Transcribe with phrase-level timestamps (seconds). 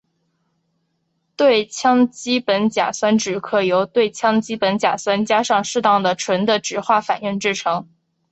[1.35, 7.87] 对羟基苯甲酸酯可由对羟基苯甲酸加上适当的醇的酯化反应制成。